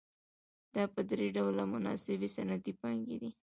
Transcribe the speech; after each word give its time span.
دا 0.75 0.83
په 0.93 1.01
درې 1.09 1.27
ډوله 1.35 1.63
مناسبې 1.73 2.27
صنعتي 2.35 2.73
پانګې 2.81 3.17
دي 3.21 3.31